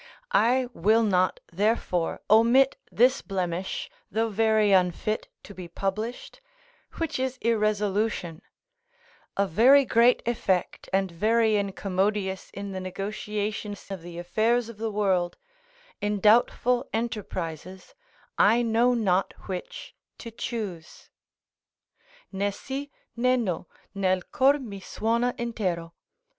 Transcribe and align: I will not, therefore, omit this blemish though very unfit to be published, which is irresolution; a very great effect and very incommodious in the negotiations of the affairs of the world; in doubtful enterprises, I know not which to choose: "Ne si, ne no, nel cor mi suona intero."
I 0.33 0.65
will 0.73 1.03
not, 1.03 1.39
therefore, 1.53 2.21
omit 2.27 2.75
this 2.91 3.21
blemish 3.21 3.87
though 4.09 4.29
very 4.29 4.71
unfit 4.71 5.27
to 5.43 5.53
be 5.53 5.67
published, 5.67 6.41
which 6.93 7.19
is 7.19 7.37
irresolution; 7.39 8.41
a 9.37 9.45
very 9.45 9.85
great 9.85 10.23
effect 10.25 10.89
and 10.91 11.11
very 11.11 11.55
incommodious 11.55 12.49
in 12.51 12.71
the 12.71 12.79
negotiations 12.79 13.91
of 13.91 14.01
the 14.01 14.17
affairs 14.17 14.69
of 14.69 14.79
the 14.79 14.89
world; 14.89 15.37
in 16.01 16.19
doubtful 16.19 16.89
enterprises, 16.91 17.93
I 18.39 18.63
know 18.63 18.95
not 18.95 19.35
which 19.45 19.93
to 20.17 20.31
choose: 20.31 21.11
"Ne 22.31 22.49
si, 22.49 22.89
ne 23.15 23.37
no, 23.37 23.67
nel 23.93 24.23
cor 24.31 24.57
mi 24.57 24.79
suona 24.79 25.33
intero." 25.37 25.91